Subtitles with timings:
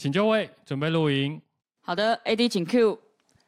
[0.00, 1.38] 请就位，准备录音。
[1.82, 2.98] 好的，AD 请 Q，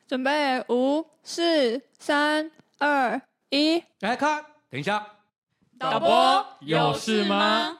[0.06, 5.02] 准备五、四、三、二、一，来看，等一下，
[5.78, 7.78] 导播有事吗？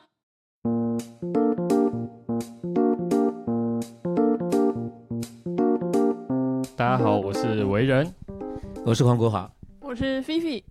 [6.75, 8.11] 大家好，我是唯仁，
[8.87, 10.65] 我是黄国华，我是菲菲。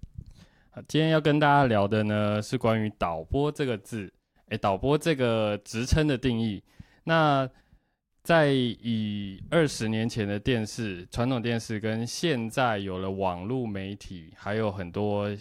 [0.88, 4.12] 今天要跟大家聊的呢，是关于导播这个字，
[4.50, 6.64] 哎，导播这个职称的定义。
[7.04, 7.48] 那
[8.24, 15.36] 在以二十年前的电视，传统电视跟现在有了网络媒体，还有很多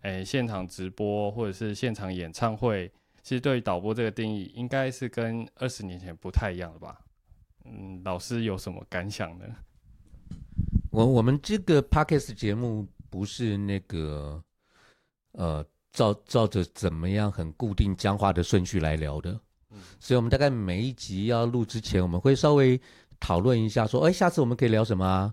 [0.00, 2.90] 诶现场直播或者是现场演唱会，
[3.22, 6.98] 其实对于导播这个定义，应该是跟二十年前不太一样了吧？
[7.64, 9.44] 嗯，老师有什么感想呢？
[10.90, 14.42] 我我们这个 Podcast 节目不是那个
[15.32, 19.38] 呃照照着怎么样很固定僵化的顺序来聊的。
[20.00, 22.80] 所以，我们大概每一集要录之前，我们会稍微
[23.20, 25.32] 讨论一下，说，哎，下次我们可以聊什么啊？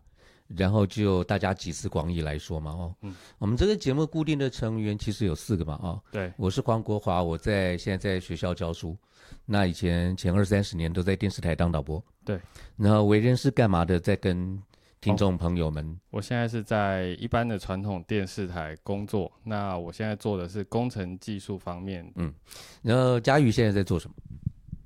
[0.57, 8.97] 然后就大家集思广益来说嘛，哦，嗯，我们这个节目固定的成员其实有四个嘛，哦，对，我是黄国华，我在现在在学校教书，
[9.45, 12.39] 那以前前二三十年都在电视台当导播，对，
[12.77, 13.99] 然后为人是干嘛的？
[13.99, 14.59] 在跟
[15.01, 19.31] 听众朋友们，哦，我现在是在一般的传统电视台工作。
[19.43, 22.11] 那我现在做的是工程技术方面。
[22.15, 22.33] 嗯，
[22.81, 24.15] 然后佳宇现在在做什么？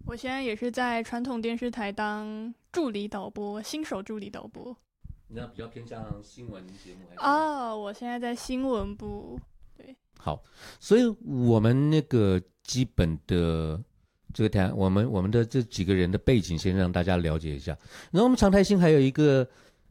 [0.06, 4.76] 我现在也是在传统电视台当助理导播，新手助理导播。
[5.28, 7.22] 你那比较偏向新闻节目还是？
[7.22, 9.40] 哦，我现在在新闻部。
[9.78, 10.44] 对，好，
[10.80, 13.82] 所以我们那个基本的
[14.34, 17.78] 这个台，我们我们的这几个人的背景，先让大家了解一下。
[18.12, 19.48] 然后我们常台新还有一个。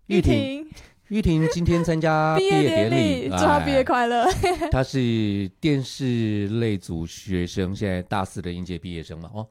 [0.07, 0.69] 玉婷，
[1.09, 4.27] 玉婷今天参加 毕业典礼，祝她毕业快乐。
[4.71, 9.31] 她是电视类组学生，现在大四的应届毕业生嘛。
[9.33, 9.49] 哦，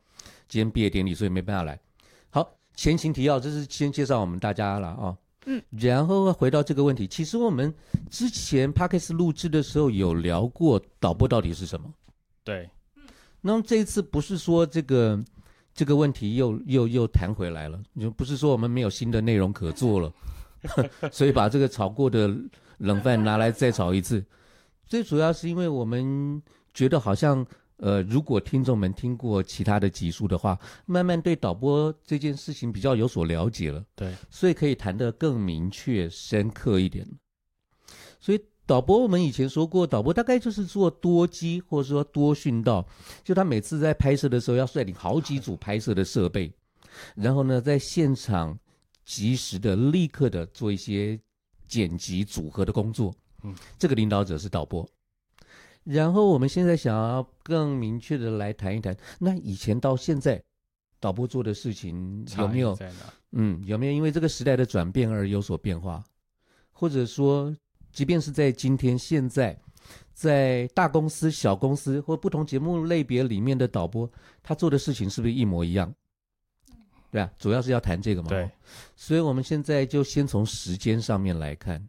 [0.52, 1.80] 今天毕业典礼，所以没办法来。
[2.30, 5.18] 好，前情提要，这是先介绍我们大家了啊。
[5.46, 7.74] 嗯，然后回到这个问题，其实我们
[8.10, 11.90] 之前 Podcast 录制的时候有聊过导播到底是什么？
[12.44, 12.70] 对。
[13.40, 15.24] 那么这一次不是说这个
[15.74, 20.14] 这个问题又又又弹回来了，就不是说我们没有新的内容可做了。
[21.14, 22.30] 所以把这个炒过的
[22.80, 24.22] 冷饭拿来再炒一次，
[24.86, 27.44] 最主要是因为我们觉得好像，
[27.82, 37.06] 呃，如果听众们听过其他的集数的话，慢慢对导播这件事情比较有所了解了，对，所以可以谈得更明确、深刻一点。
[38.20, 42.88] 所以导播我们以前说过，导播大概就是做多机或者说多讯道，
[43.24, 46.54] 就他每次在拍摄的时候要率领好几组拍摄的设备，
[47.16, 48.58] 然后呢，在现场。
[49.04, 51.20] 及时的、立刻的做一些
[51.68, 53.14] 剪辑组合的工作，
[53.44, 54.88] 嗯，这个领导者是导播。
[55.84, 60.42] 然后我们现在想要更明确的来谈一谈，那以前到现在，
[61.00, 62.78] 导播做的事情有没有？
[63.32, 66.04] 嗯，有没有因为这个时代的转变而有所变化？
[66.72, 67.56] 或者说，
[67.92, 69.58] 即便是在今天现在，
[70.14, 74.10] 在大公司、小公司或不同节目类别里面的导播，
[74.44, 75.94] 他做的事情是不是一模一样？
[77.10, 78.30] 对啊，主要是要谈这个嘛。
[78.30, 78.50] 对，
[78.96, 81.88] 所以我们现在就先从时间上面来看，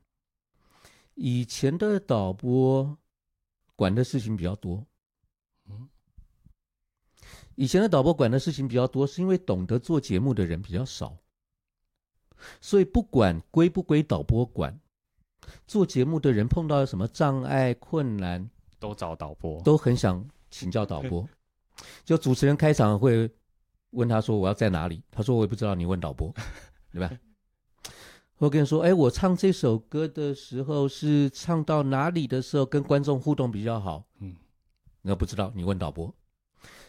[1.15, 2.97] 以前的导播
[3.77, 4.84] 管的事情比较多。
[5.69, 5.88] 嗯，
[7.55, 11.16] 以前的导播管的事情比较多，是因为懂得做节目的人比较少，
[12.61, 14.78] 所以不管归不归导播管，
[15.66, 21.28] 做节目的人碰到什么障碍困难，都找导播，都很想请教导播。
[22.05, 23.31] 就主持人开场会。
[23.93, 26.34] 问他说：“我要在哪里？”他说：“我也不知道。”你问导播，
[26.91, 27.15] 对吧？
[28.38, 34.34] 我跟你说：“哎，我唱这首歌的时候是唱到哪里的时候跟观众互动比较好？”嗯，
[35.03, 36.15] 那不知道，你问导播。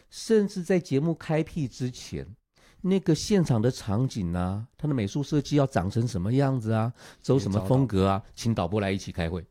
[0.09, 2.35] 甚至在节目开辟之前，
[2.81, 9.45] 那个现场的场景啊，它的美术设计要长成什么样子啊，走什么风格啊，请导播来一起开会。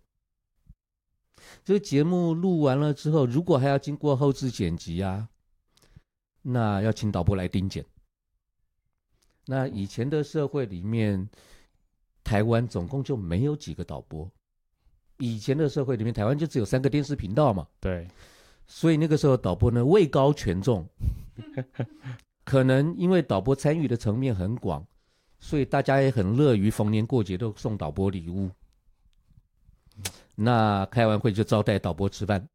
[1.65, 5.29] 这个节目录完了之后，如果还要经过后置剪辑啊。
[6.45, 7.85] 那要请导播来盯剪。
[9.47, 11.31] 那以前的社会里面，
[12.25, 14.31] 台湾总共就没有几个导播。
[15.19, 17.67] 以前的社会里面，台湾就只有三个电视频道嘛。
[17.81, 18.09] 对。
[18.67, 20.87] 所以那个时候导播呢，位高权重。
[22.45, 24.85] 可能因为导播参与的层面很广，
[25.39, 28.51] 所以大家也很乐于逢年过节都送导播礼物。
[30.35, 32.49] 那开完会就招待导播吃饭。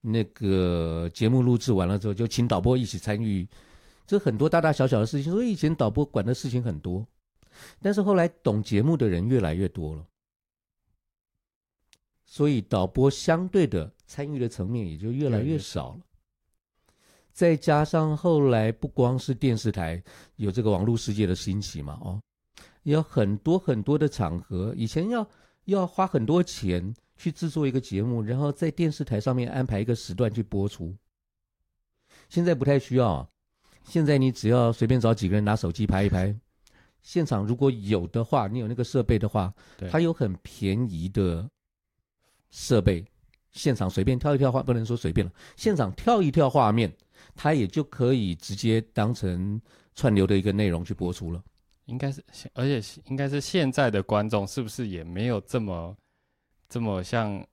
[0.00, 3.46] 那个节目录制完了之后，就请导播一起参与，
[4.06, 5.32] 这很多大大小小的事情。
[5.32, 7.06] 所以以前导播管的事情很多，
[7.80, 10.06] 但是后来懂节目的人越来越多了，
[12.24, 16.00] 所以导播相对的参与的层面也就越来越少了。
[17.32, 20.02] 再加上后来不光是电视台
[20.36, 22.20] 有这个网络世界的兴起嘛，哦，
[22.84, 25.28] 有很多很多的场合，以前要
[25.64, 30.96] 要花很多钱去制作一个节目，然后在电视台上面安排一个时段去播出。
[32.30, 33.28] 现在不太需要，
[33.84, 36.34] 现在你只要随便找几个人拿手机拍一拍，
[37.06, 39.54] 现场如果有的话，你有那个设备的话，
[39.88, 41.48] 它有很便宜的
[42.50, 43.04] 设备，
[43.52, 46.92] 现场随便跳一跳画，不能说随便了，现场跳一跳画面，
[47.36, 49.60] 它也就可以直接当成
[49.94, 51.40] 串流的一个内容去播出了。
[51.84, 55.96] 应该是，而且应该是现在的观众是不是也没有这么
[56.68, 57.46] 这么像。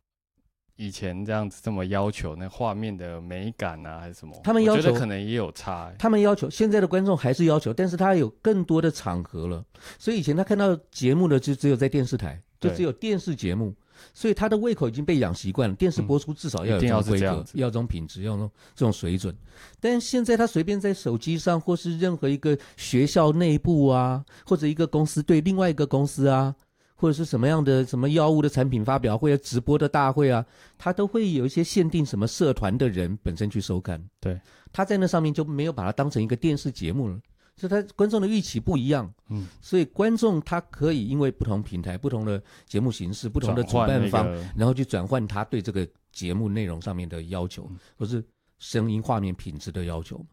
[0.75, 4.35] 以前这样子这么要求那画面的美感啊，还是什么？
[4.43, 5.95] 他们要求可能也有差、欸。
[5.99, 9.63] 他们要求现在的观众还是要求，但是他有更多的场合了。
[9.99, 13.71] 所以以前他看到节目的就只有在电视台，就只有电视节目，
[14.15, 15.75] 所以他的胃口已经被养习惯了。
[15.75, 19.35] 电视播出至少要有这种规格，嗯、要这种品质，要这种这种水准。
[19.79, 26.55] 但现在他随便在手机上，或是任何一个学校内部啊，或者一个公司对另外一个公司啊。
[27.03, 30.45] 或者是什么样的什么药物的产品发表会啊，直播的大会啊，
[30.77, 34.01] 他都会有一些限定什么社团的人本身去收看。
[34.21, 34.39] 对，
[34.71, 37.19] 他在那上面就没有把它当成一个电视节目了，
[37.57, 39.13] 所以他观众的预期不一样。
[39.27, 48.23] 嗯，所以观众他可以因为不同平台、不同的节目形式、不同的主办方，那个、然后去转换他对这个节目内容上面的要求，嗯、或是
[48.59, 50.25] 声音画面品质的要求。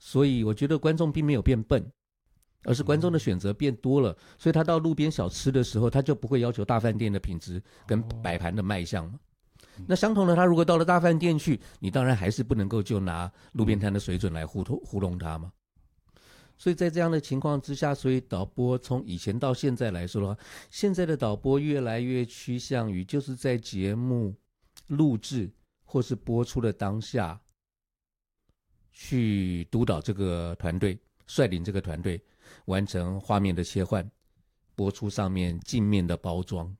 [0.00, 1.80] 所以我觉得观众并没有变笨。
[2.64, 9.12] 而是观众的选择变多了，所以他到路边小吃的时候，他就不会要求大饭店的品质跟摆盘的卖相。
[9.86, 15.50] 那相同的，他如果到了大饭店去，你当然还是不能够就拿路边摊的水准来糊弄糊弄他嘛。
[16.58, 20.36] 所以在这样的情况之下，所以导播从以前到现在来说的话，
[20.70, 24.34] 现在的导播越来越趋向于就是在节目
[24.88, 25.50] 录制
[25.82, 27.40] 或是播出的当下，
[28.92, 32.22] 去督导这个团队，率领这个团队。
[32.66, 34.08] 完成画面的切换，
[34.74, 36.74] 播出上面镜面的包装，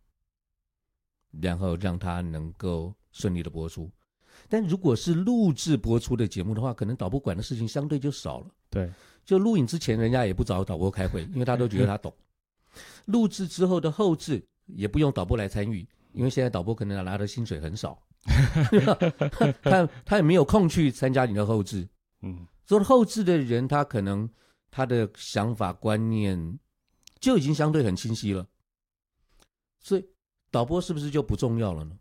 [1.40, 3.90] 然后让它能够顺利的播出。
[4.49, 8.46] 但如果是录制播出的节目的话，可能导播管的事情相对就少了。
[8.70, 8.90] 对，
[9.25, 12.14] 就录影之前，人家也不找导播开会，因为他都觉得他懂。
[13.06, 18.00] 录制之后的后置也不用导播来参与，因为现在导播可能拿的薪水很少，
[19.62, 21.87] 他他也没有空去参加你的后置。
[22.23, 24.28] 嗯，做后置的人，他可能。
[24.70, 26.58] 他的想法观念
[27.19, 28.46] 就已经相对很清晰了，
[29.81, 30.08] 所以
[30.50, 31.99] 导播是不是就不重要了呢？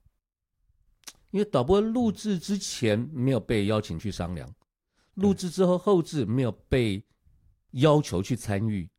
[1.31, 4.49] 因为导播录制之前没有被邀请去商量，
[5.15, 7.03] 录制之后后置没有被
[7.71, 8.89] 要求去参与，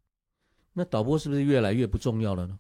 [0.73, 2.59] 那导播是不是越来越不重要了呢？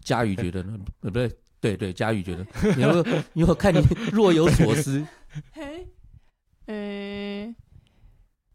[0.00, 0.78] 佳宇觉得呢？
[1.00, 1.28] 呃， 不对，
[1.60, 2.44] 对对，佳宇觉得，
[2.76, 3.78] 你有没有，你有看你
[4.12, 5.06] 若有所思。
[5.52, 5.88] 嘿，
[6.66, 7.54] 诶，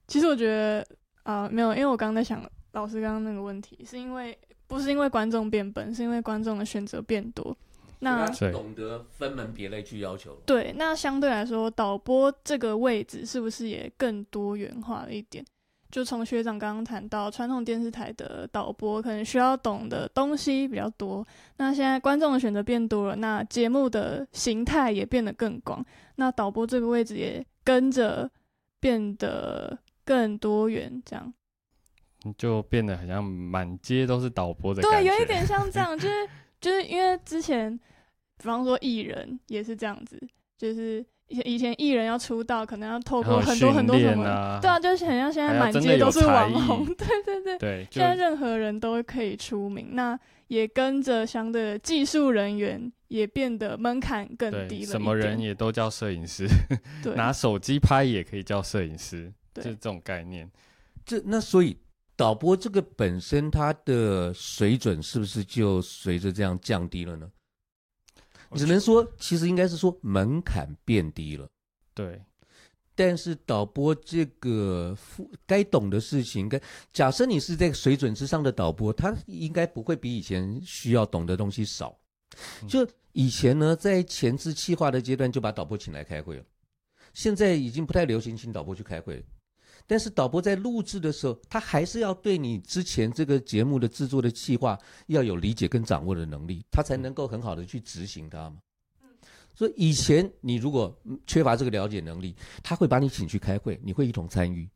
[0.07, 0.85] 其实我觉得。
[1.29, 4.35] 啊、呃，没有，因为我刚刚在想老师刚刚那个问题，是因为
[4.65, 7.55] 不是因为观众变笨，是因为观众的选择变多。
[7.99, 10.35] 那懂得分门别类去要求。
[10.47, 15.45] 对，那相对来说，导播这个位置是不是也更多元化了一点？
[15.91, 21.23] 就从学长刚刚谈到，传统电视台的导播可能需要懂的东西比较多。
[21.57, 25.85] 那现在观众的选择变多了，那节目的形态也变得更广，
[26.15, 28.27] 那导播这个位置也跟着
[28.79, 29.77] 变得。
[30.09, 31.31] 更多元，这样
[32.35, 34.81] 就变得好像满街都是导播的。
[34.81, 36.27] 对，有一点像这样，就是
[36.59, 37.77] 就是因为之前，
[38.39, 40.19] 比方说艺人也是这样子，
[40.57, 56.47] 就是以前以前艺人要出道，可能要透过很多很多什么，啊对啊，就是很像现在满街都是网红，对 对对，对，现在任何人都可以出名，那也跟着相对的技术人员也变得门槛更低了，什么人也都叫摄影师，
[57.03, 59.31] 对， 拿手机拍也可以叫摄影师。
[59.63, 60.49] 就是这种概念，
[61.05, 61.77] 这那所以
[62.15, 67.31] 导播这个本身它的水准是不是就随着这样降低了呢？
[68.55, 71.47] 只能说，其实应该是说门槛变低了。
[71.93, 72.19] 对，
[72.95, 74.97] 但是导播这个
[75.45, 76.59] 该懂的事情，该
[76.91, 81.95] 假设你是在水准之上的导播，他应该不会比以前需要懂的东西少。
[82.67, 86.43] 就以前呢，在前置企划的阶段就把导播请来开会了，
[87.13, 89.23] 现在已经不太流行请导播去开会。
[89.89, 94.77] 但是导播在录制的时候，他还是要对你之前这个节目的制作的计划
[95.07, 98.59] 要有理解跟掌握的能力，他才能够很好的去执行它嘛。
[99.55, 104.69] 所以以前你如果缺乏这个了解能力，他会把你请去开会，你会一同参与。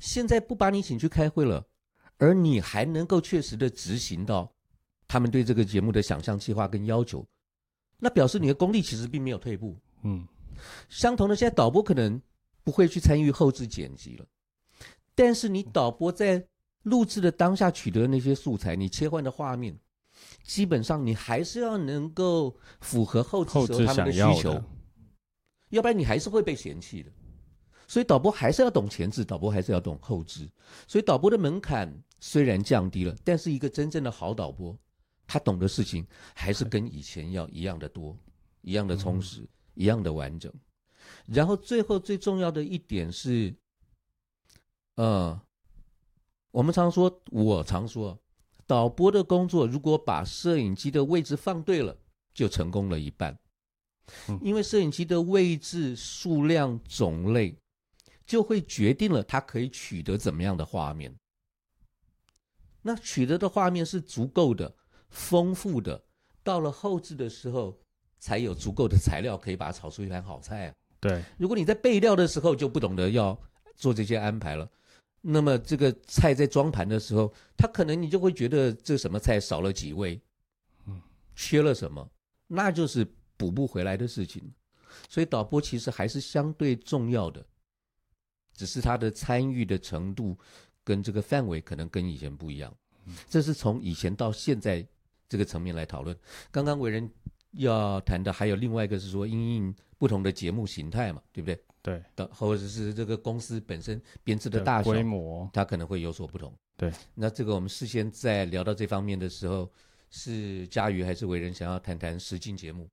[0.00, 1.66] 现在不把你请去开会了，
[2.18, 4.48] 而你还能够确实的执行到
[5.08, 7.26] 他们对这个节目的想象计划跟要求，
[7.98, 9.76] 那表示你的功力其实并没有退步。
[10.04, 10.24] 嗯，
[10.88, 12.22] 相同的，现在导播可能。
[12.62, 14.26] 不会去参与后置剪辑了。
[15.20, 16.42] 但是你导播在
[16.84, 19.78] 录制的当下取得的那些素材，你切换的画面，
[20.42, 24.64] 基本上你还是要能够符合后期时候他们的需求，
[25.68, 27.12] 要不然你还是会被嫌弃的。
[27.86, 30.48] 所以导播还是要懂前置，导播还是要懂后置。
[30.88, 34.74] 所以导播的门槛虽然降低了，但是一个真正的好导播，
[35.26, 38.16] 他懂的事情还是跟以前要一样的多，
[38.62, 40.50] 一样的充实，一样的完整。
[41.26, 43.54] 然后最后最重要的一点是，
[45.00, 45.40] 呃，
[46.50, 48.18] 我们常说，我常说，
[48.66, 51.96] 导播的工作如果把摄影机的位置放对了，
[52.34, 53.38] 就成功了一半。
[54.42, 57.56] 因为摄影机的位置、数量、种类。
[58.26, 61.12] 就会决定了它可以取得怎么样的画面。
[62.80, 64.72] 那取得的画面是足够的、
[65.08, 66.00] 丰富的，
[66.44, 67.76] 到了后置的时候，
[68.20, 70.74] 才有足够的材料可以把它炒出一盘好菜啊。
[71.00, 73.36] 对，如果你在备料的时候就不懂得要
[73.74, 74.70] 做这些安排了，
[75.20, 80.20] 那么这个菜在装盘的时候，他可能你就会觉得这什么菜少了几味，
[80.86, 81.00] 嗯，
[81.34, 82.10] 缺了什么，
[82.46, 84.42] 那就是补不回来的事情。
[85.08, 87.44] 所以导播其实还是相对重要的。
[88.52, 90.36] 只是他的参与的程度
[90.84, 92.74] 跟这个范围可能跟以前不一样，
[93.28, 94.86] 这是从以前到现在
[95.28, 96.14] 这个层面来讨论。
[96.50, 97.10] 刚刚唯仁
[97.52, 101.58] 要谈的还有另外一个是说，因应不同的节目形态嘛，对不对？
[101.82, 106.52] 对，的或者是这个公司本身编制的大小规模，它可能会有所不同。
[106.76, 109.70] 对，那这个我们事先在聊到这方面的时候，
[110.10, 112.86] 是嘉瑜还是伟人想要谈谈实境节目？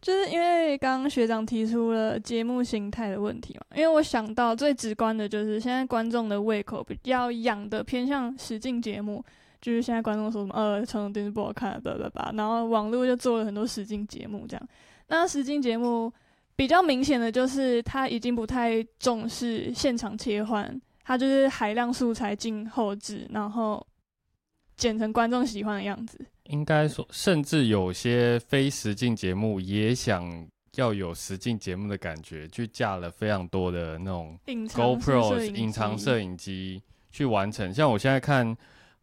[0.00, 9.24] 就是因为刚刚学长提出了节目形态的问题嘛，因为我想到最直观的就是现在观众的胃口比较养的偏向实境节目，
[9.60, 12.32] 就是现在观众说什么呃传统电视不好看，对对吧？
[12.34, 14.68] 然后网络就做了很多实境节目这样。
[15.08, 16.12] 那实境节目
[16.54, 23.84] 比较明显的就是他已经不太重视现场切换，他就是海量素材进后置，然后
[24.76, 26.18] 剪成观众喜欢的样子。
[26.44, 30.46] 应该说，甚至有些非实境节目也想
[30.76, 37.72] 要有实境节目的感觉，去架了非常多的那种 GoPro 隐藏摄影机去完成。
[37.74, 38.56] 像我现在看，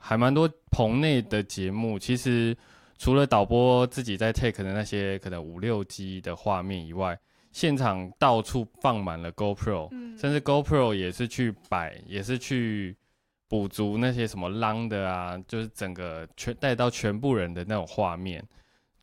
[0.06, 2.56] 还蛮多棚内的节目，其实
[2.98, 7.20] 除了导播自己在 take 的那些可能五六 G 的画面以外，
[7.52, 12.96] 现场到处放满了 GoPro，嗯，甚至 GoPro 也是去摆，也是去。
[13.48, 18.44] 补足那些什么浪的啊，就是整个全带到全部人的那种画面，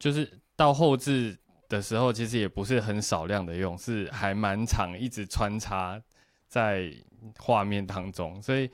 [0.00, 5.98] 就是到后置的时候，其实也不是很少量的用，是还蛮长，一直穿插
[6.48, 6.92] 在
[7.38, 8.68] 画面当中，所以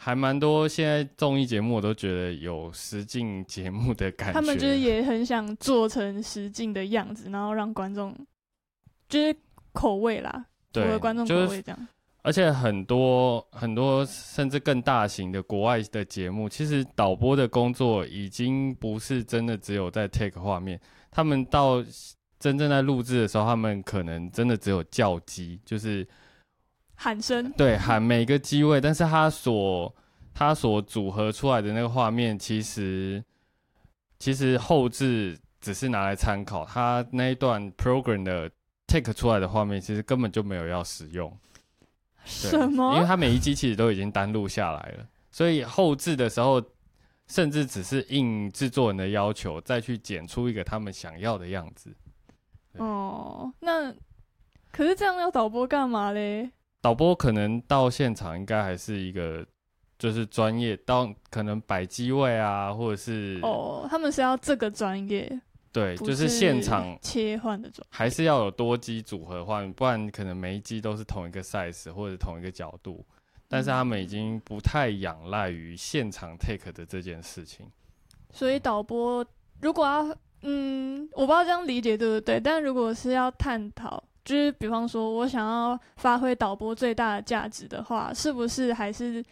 [0.00, 0.68] 还蛮多。
[0.68, 8.16] 现在综艺节目我都觉得有实境节目的感觉，他们就是也很想做成实境的样子，然后让观众
[9.08, 9.36] 就是
[9.72, 11.88] 口味啦，符合观众口味这样。
[12.22, 20.78] 而且很多很多甚至更大型的国外的节目，其实导播的工作已经不是真的只有在 take 画面，
[21.10, 21.82] 他们到
[22.38, 26.06] 真正在录制的时候，他们可能真的只有叫机，就是
[27.00, 29.94] 喊声，对，喊每个机位，但是他所
[30.34, 33.22] 他所组合出来的那个画面，其实
[34.18, 38.50] 其实后置只是拿来参考，他那一段 program 的
[38.88, 41.32] take 出来的画面，其实根本就没有要使用。
[42.24, 42.96] 什么？
[42.96, 46.60] 因为他每一机其实都已经单录下来了，所以后置的时候，
[47.28, 51.94] 甚至只是应制作人的要求，再去剪出一个他们想要的样子。
[52.72, 53.94] 哦，那
[54.72, 56.50] 可是这样要导播干嘛嘞？
[56.88, 59.44] 导播可能到现场应该还是一个，
[59.98, 65.38] 就是专业到可能摆机位啊，或者是哦，他们是要这个专业。
[65.70, 73.04] 对，就是现场切换的，还是要有多机组合换，不然可能每一机都是同一个 size 或者同一个角度。
[73.48, 77.66] 但是他们已经不太仰赖于现场 take 的这件事情。
[78.32, 79.22] 所以导播
[79.60, 89.24] 如果要，嗯，我不知道这样理解对不对，但如果是要探讨，就是比方说我想要发挥导播最大的价值的话，是不是还是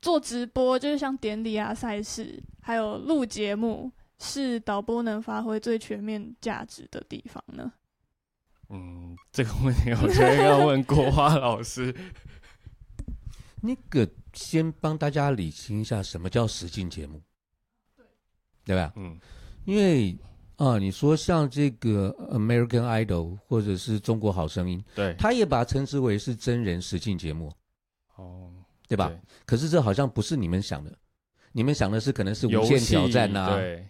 [0.00, 3.92] 做直播，就是像典礼啊、赛事，还有录节目？
[4.20, 7.70] 是导播能发挥最全面价值的地方呢？
[8.70, 11.94] 嗯，这个问题我觉得要问国华老师。
[13.60, 17.20] 那个先帮大家理清一下，什么叫实境节目？
[17.94, 18.06] 对，
[18.64, 18.94] 对吧？
[18.96, 19.20] 嗯，
[19.66, 20.16] 因为
[20.58, 27.50] 啊，你说像这个 American Idol 或者是中国好声音，对，他也把它称之为是真人实境节目。
[28.16, 28.50] 哦，
[28.86, 29.08] 对吧？
[29.08, 30.92] 对，可是这好像不是你们想的，
[31.52, 33.88] 你们想的是可能是无限挑战呐、啊，对。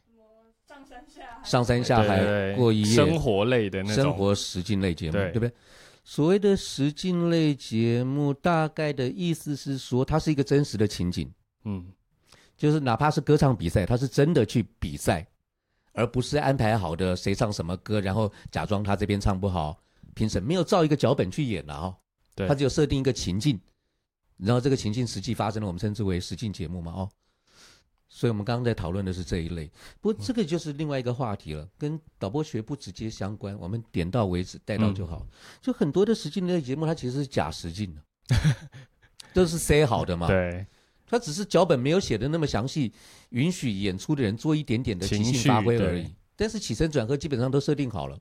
[1.44, 5.52] 上山下海过一夜，生活类的那种生活实境类节目，对，对不对？
[6.04, 11.32] 所谓的实境类节目，大概的意思是说，它是一个真实的情景，
[11.64, 11.87] 嗯，
[12.56, 15.26] 就是哪怕是歌唱比赛，它是真的去比赛，
[15.99, 19.78] 而不是安排好的谁唱什么歌，然后假装他这边唱不好，
[20.14, 21.97] 评审没有照一个脚本去演了哦，
[22.35, 23.61] 对，他只有设定一个情境，
[24.37, 27.11] 然后这个情境实际发生了，我们称之为实境节目嘛，哦。
[28.11, 33.55] 所以，我们刚刚在讨论的是这一类，不过这个就是另外一个话题了，跟导播学不直接相关。
[33.59, 35.26] 我们点到为止，带到就好。
[35.61, 38.02] 就很多的实境类节目，它其实是假实境的，
[39.35, 40.26] 都是塞好的嘛。
[40.26, 40.67] 对，
[41.08, 42.92] 它只是脚本没有写的那么详细，
[43.30, 46.06] 允许演出的人做一点点的即兴发挥而已。
[46.36, 48.18] 但是起承转合基本上都设定好了，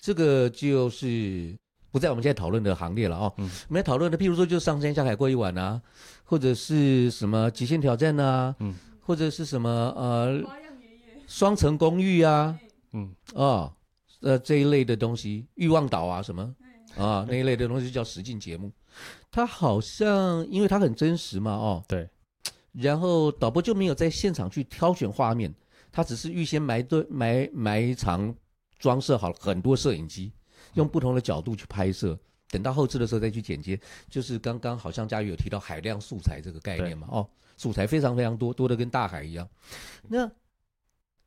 [0.00, 1.54] 这个就是
[1.90, 3.34] 不在我们现在讨论的行列了哦。
[3.38, 5.82] 嗯、我们要讨论的，譬如说，就是上山下海过一晚啊，
[6.24, 8.74] 或者是什么极限挑战啊，嗯。
[9.00, 10.42] 或者是什么呃，
[11.26, 12.58] 双层公寓啊，
[12.92, 13.10] 嗯。
[13.32, 13.72] 哦，
[14.20, 16.54] 呃这一类的东西，欲望岛啊什么
[16.96, 18.72] 啊那一类的东西叫实境节目，
[19.30, 22.08] 它好像因为它很真实嘛哦，对，
[22.72, 25.54] 然后导播就没有在现场去挑选画面，
[25.92, 28.34] 他只是预先埋对埋埋藏
[28.78, 30.32] 装设好很多摄影机，
[30.74, 32.18] 用不同的角度去拍摄，
[32.50, 33.78] 等到后置的时候再去剪接，
[34.08, 37.28] 就是刚刚好像佳宇有提到海量素材这个概念嘛哦。
[37.56, 39.48] 素材非常非常多，多的跟大海一样。
[40.06, 40.30] 那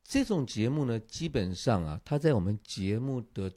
[0.02, 3.52] 这种节目呢，基本上啊，它在我们节目的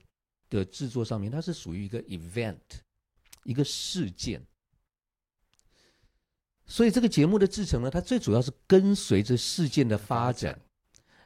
[0.59, 2.59] 的制作上面，它是属于一个 event，
[3.45, 4.45] 一个事件。
[6.67, 10.59] 所以这个节目的制成呢，它最主要是跟随着事件的发展，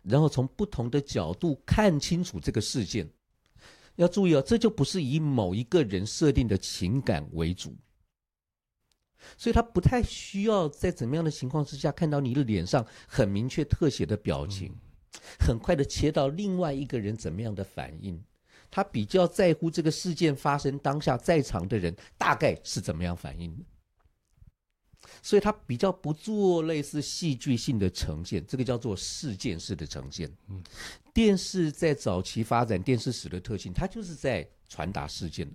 [0.03, 3.09] 然后从不同的角度看清楚这个事件。
[3.97, 7.77] 要注意哦，这就不是以某一个人设定的情感为主。
[9.37, 14.73] 所以他不太需要在怎么样的情况之下看到你的脸上很明确特写的表情，
[15.41, 18.23] 很快的切到另外一个人怎么样的反应。
[18.71, 23.65] 他比较在乎这个事件发生当下在场的人大概是怎么样反应的。
[25.23, 30.31] 所以他比较不做类似戏剧性的呈现，这个叫做事件式的呈现。
[31.15, 35.51] 电视在早期发展电视史的特性，它就是在传达事件。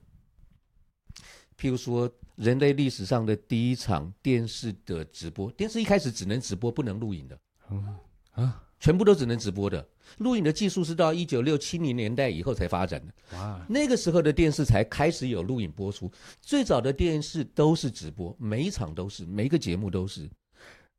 [1.55, 7.95] 譬如说，人类历史上的第一场电视的直播，电视一开始只能直播，不能录影的，嗯
[8.31, 9.87] 啊，全部都只能直播的。
[10.17, 13.37] 录影的技术是到一九六七零年代以后才发展的。
[13.37, 20.29] 哇，那个时候的电视才开始有录影播出，最早的电视都是直播，每一场都是，每一个节目都是。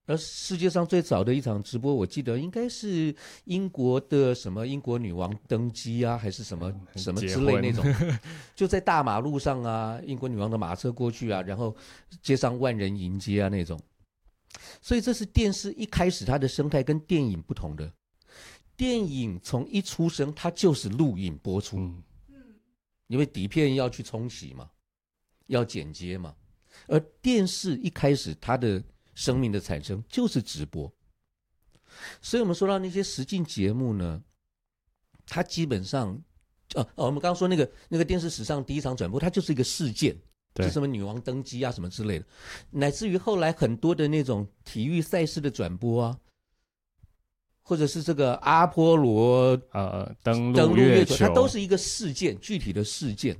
[0.06, 7.84] 而世界上最早的一场直播，我记得应该是英国的什么英国女王登基啊，还是什么什么之类那种，
[8.56, 11.76] 就在大马路上啊，英国女王的马车过去啊，然后
[12.22, 13.78] 街上万人迎接啊那种。
[14.80, 17.92] 所以这是电视一开始它的生态跟电影不同的。
[18.76, 21.78] 电影从一出生它就是录影播出，
[23.06, 24.70] 因为底片要去冲洗嘛，
[25.46, 26.34] 要剪接嘛，
[26.86, 28.82] 而电视一开始它的。
[29.16, 30.92] 生命的产生就是直播，
[32.20, 34.20] 所以我们说到那些实境节目呢，
[35.24, 36.20] 它基本上，
[36.74, 40.20] 哦、啊、哦，我们刚刚说那个那个电视史上第一场转播，它就是一个事件，对，
[40.54, 42.24] 就什么女王登基啊什么之类的，
[42.70, 46.18] 乃至于后来很多的那种体育赛事的转播啊，
[47.62, 53.36] 或者是这个阿波罗呃登陆月球，它都是一个事件，具体的事件。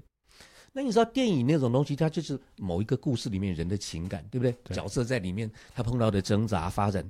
[0.72, 4.50] 那你知道电影那种东西，它就是某一个故事里面人的情感，对不对？
[4.64, 4.77] 对。
[4.77, 7.09] 角色在里面他碰到的挣扎发展，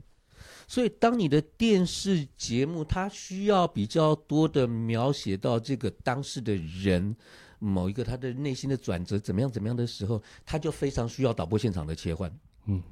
[0.69, 7.17] 所以当你的电视节目它需要比较多的描写到这个当事的人
[7.65, 12.31] 某一个他的内心的转折怎么样怎么样的时候，他就非常需要导播现场的切换。
[12.67, 12.83] 嗯，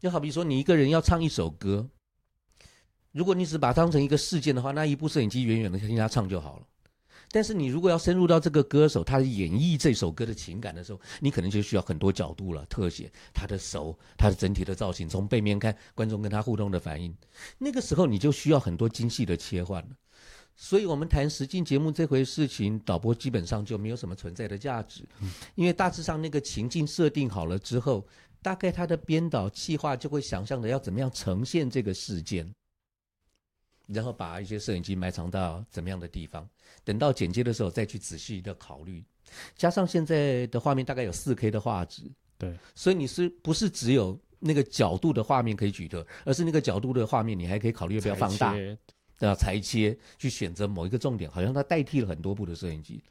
[0.00, 1.88] 就好比说你一个人要唱一首歌，
[3.12, 6.66] 如果你只把它当成一个事件的话，那一部摄影机远远的听他唱就好了。
[7.30, 17.14] 但是你如果要深入到这个歌手他演绎这首歌的情感的时候，你可能就需要很多角度了，特写他的手，他的整体的造型，从背面看观众跟他互动的反应，
[17.58, 19.88] 那个时候你就需要很多精细的切换了。
[20.60, 25.04] 所以，我们谈实境节目这回事情，导播基本上就没有什么存在的价值，
[25.54, 28.04] 因为大致上那个情境设定好了之后，
[28.42, 32.52] 大概他的编导计划就会想象的要怎么样呈现这个事件。
[33.86, 36.46] 然后把一些摄影机埋藏到怎么样的地方，
[36.84, 39.02] 等到剪接的时候再去仔细的考虑。
[39.56, 42.02] 加上现在的画面大概有四 K 的画质，
[42.36, 48.54] 对，所以你是不是只有那个角度的画面可以取得，而是那个角度的画面你还可以考虑要不要放大，
[49.26, 53.02] 要裁切去选择某一个重点，好像它代替了很多部的摄影机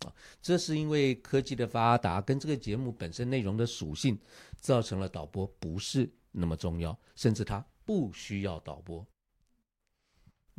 [0.00, 0.12] 啊。
[0.42, 4.18] 这是因为科技的发达跟这个节目本身内容的属性，
[4.60, 9.06] 造成了导播不是那么重要，甚至它不需要导播。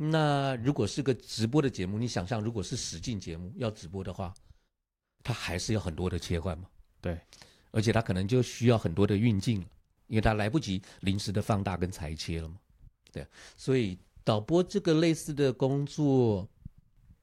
[0.00, 4.32] 那如果是个直播的节目，你想象如果是实境节目要直播的话，
[5.24, 6.68] 它还是要很多的切换嘛。
[7.00, 7.20] 对，
[7.72, 9.60] 而且它可能就需要很多的运镜，
[10.06, 12.56] 因为它来不及临时的放大跟裁切了嘛。
[13.10, 16.46] 对，所以导播这个类似的工作，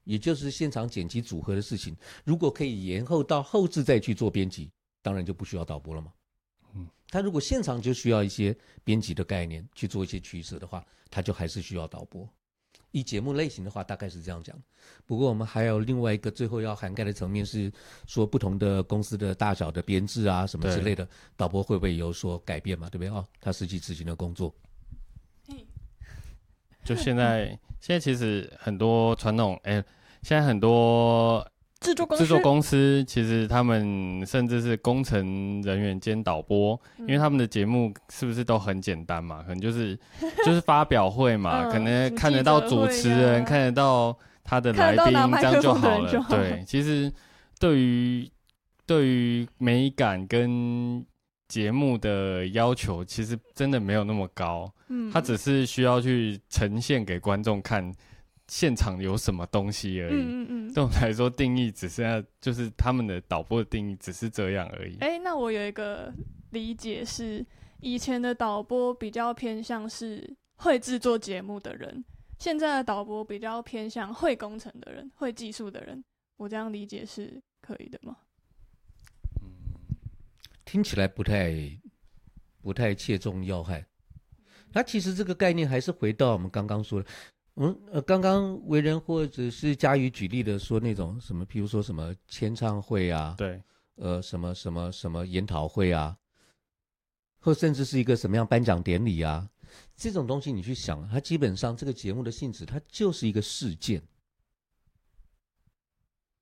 [0.02, 4.68] 也就是现场剪辑组合的事情，如果可以延后到后置再去做编辑，
[5.02, 6.12] 当然就不需要导播了嘛。
[6.74, 12.28] 嗯，他如果现场就需要一些编辑的概念去做一些取舍的话，他就还是需要导播。
[12.90, 14.60] 以节目类型的话，大概是这样讲。
[15.04, 17.72] 不过我们还有另外一个最后要涵盖的层面是
[18.08, 22.90] 说，不同的公司的大小的编制啊，什么之类的，导播会不会有所改变嘛？
[22.90, 23.08] 对不对？
[23.10, 24.52] 哦，他实际执行的工作。
[26.86, 27.46] 就现在，
[27.80, 29.82] 现在其实很多传统，哎，
[30.22, 31.46] 现在很多
[31.80, 39.42] 制作公司，制作公司其实他们甚至是工程人员兼导播，因为他们的节目是不是都很简单嘛？
[39.42, 39.98] 可能就是
[40.44, 46.26] 就是发表会嘛， 可能看得到主持人，看得到他的来宾，这样就好了。
[46.30, 47.12] 对，其实
[47.58, 48.30] 对于
[48.86, 51.04] 对于美感跟
[51.48, 54.72] 节目的要求，其实真的没有那么高。
[54.88, 57.92] 嗯，他只是需要去呈现给观众看
[58.48, 60.14] 现场有什么东西而已。
[60.14, 60.72] 嗯嗯嗯。
[60.72, 64.96] 对我们来说，定义只剩下就是他们的导播的定义只是这样而已。
[65.00, 66.12] 哎、欸，那我有一个
[66.50, 67.44] 理解是，
[67.80, 72.04] 以前的导播比较偏向是会制作节目的人，
[72.38, 76.04] 现在的导播比较偏向会工程的人、会技术的人。
[76.36, 78.16] 我这样理解是可以的吗？
[80.66, 81.54] 嗯，听起来不太
[82.60, 83.86] 不太切中要害。
[84.72, 87.08] 那其实这个概念还是回到我们刚刚说的，
[87.54, 93.62] 嗯呃，刚刚为人或者是佳宇举例的说那种什么，譬如说什么签唱会啊，对，
[93.94, 96.18] 呃，什么什么什么研讨会啊，
[97.38, 99.48] 或甚至是一个什么样颁奖典礼啊，
[99.96, 104.02] 这种东西你去想，它基本上这个节目的性质，它就是一个事件，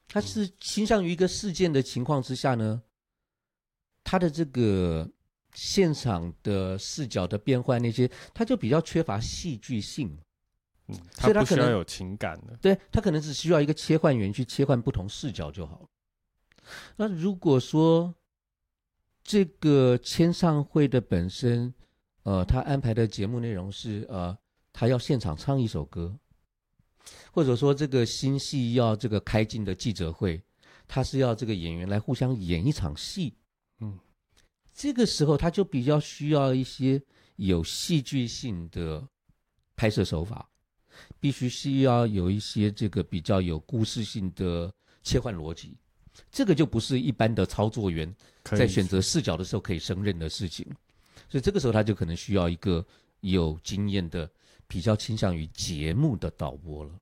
[0.09, 2.83] 它是倾向于一个事件的情况之下呢，
[4.05, 5.11] 它的这个。
[5.57, 10.19] 现场的视角的变换，那些他就比较缺乏戏剧性，
[10.89, 15.89] 嗯，他不需要有情感的，对，他可能只需要一个切换员去切换不同视角就好了。
[16.97, 18.13] 那如果说
[19.23, 21.73] 这个签唱会的本身，
[22.25, 24.37] 呃，他安排的节目内容是呃，
[24.73, 26.19] 他要现场唱一首歌，
[27.31, 30.43] 或者说这个新戏要这个开镜的记者会，
[30.89, 33.44] 他是要这个演员来互相演一场戏，嗯。
[34.75, 37.01] 这个时候，他就比较需要一些
[37.37, 39.07] 有戏剧性的
[39.77, 40.51] 拍摄手法，
[41.21, 44.73] 必须需要有一些这个比较有故事性的
[45.05, 45.77] 切换逻辑。
[46.31, 50.67] 这个就不是一般的操作员在选择视角的时候可以胜任的事情。
[51.29, 52.85] 所以这个时候，他就可能需要一个
[53.21, 54.29] 有经验的、
[54.67, 56.93] 比较倾向于节目的导播了。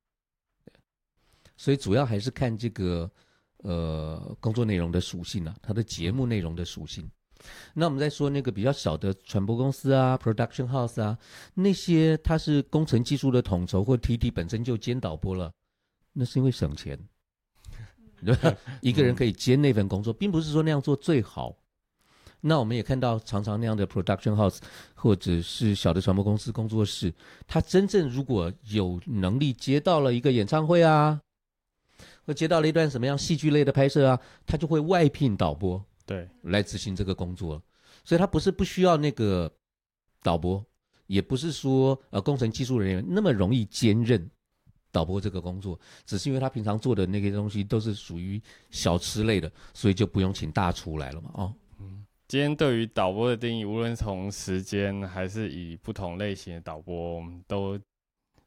[1.57, 3.11] 所以主要还是看这个
[3.59, 7.11] 呃工作内容的属性啊，它的节目内容的属性。
[7.75, 11.17] 那我们再说那个比较小的传播公司啊，production house 啊，
[11.55, 15.53] 那些它是工程技术的统筹，或 TD 本身就兼导播了，
[16.13, 16.99] 那是因为省钱，
[18.25, 18.55] 对吧？
[18.81, 21.57] 一个人可以兼那份工作，并不是说那样做最好。
[22.45, 24.59] 那我们也看到，常常那样的 production house
[24.95, 27.15] 或者是小的传播公司工作室，
[27.47, 31.21] 他真正如果有能力接到了一个演唱会啊，
[32.27, 35.85] 或接到了一段什么样戏剧类的拍摄啊，他就会外聘导播。
[36.13, 37.63] 对，来执行这个工作，
[38.05, 39.51] 所以他不是不需要那个
[40.23, 40.63] 导播，
[41.07, 44.31] 也不是说呃工程技术人员那么容易兼任
[44.91, 48.39] 导播这个工作，只是因为他平常做的那些东西都是属于
[48.71, 51.31] 小吃类的，所以就不用请大厨来了嘛。
[51.33, 57.81] 哦，嗯，今天对于导播的定义，无论从时间还是以不同类型的导播，我们都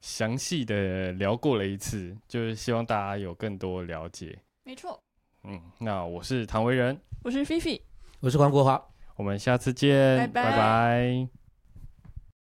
[0.01, 4.37] 详细的聊过了一次，就是希望大家有更多了解。
[4.63, 5.01] 没错。
[5.47, 7.79] 嗯，那我是唐维仁，我是菲菲，
[8.19, 8.81] 我是黄国华，
[9.15, 10.43] 我们下次见，拜拜。
[10.43, 11.44] 拜拜。